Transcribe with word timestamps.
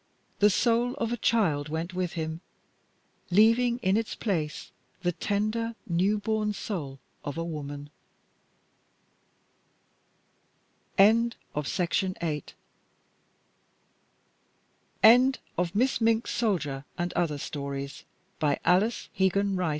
The 0.39 0.49
soul 0.49 0.95
of 0.95 1.13
a 1.13 1.15
child 1.17 1.69
went 1.69 1.93
with 1.93 2.13
him, 2.13 2.41
leaving 3.29 3.77
in 3.83 3.95
its 3.95 4.15
place 4.15 4.71
the 5.03 5.11
tender, 5.11 5.75
newborn 5.87 6.53
soul 6.53 6.97
of 7.23 7.37
a 7.37 7.43
woman. 7.43 7.91
End 10.97 11.35
of 11.53 11.65
the 11.65 11.69
Project 11.87 12.19
Gutenberg 12.19 12.55
EBook 15.03 15.37
of 15.55 15.75
Miss 15.75 16.01
Mink's 16.01 16.31
Soldier 16.31 16.83
and 16.97 17.13
Other 17.13 17.37
Stories 17.37 18.03
by 18.39 18.59
Alice 18.65 19.07
Hegan 19.13 19.59
R 19.59 19.69